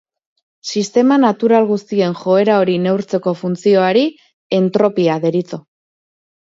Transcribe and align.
Sistema 0.71 1.17
natural 1.25 1.67
guztien 1.73 2.17
joera 2.23 2.57
hori 2.63 2.79
neurtzeko 2.87 3.37
funtzioari 3.43 4.05
entropia 4.65 5.25
deritzo. 5.29 5.67